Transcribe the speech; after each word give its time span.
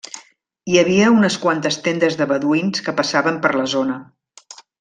Hi 0.71 0.79
havia 0.81 1.09
unes 1.17 1.37
quantes 1.43 1.77
tendes 1.89 2.19
de 2.23 2.29
beduïns 2.33 2.85
que 2.89 2.97
passaven 3.03 3.41
per 3.45 3.55
la 3.61 3.71
zona. 3.79 4.03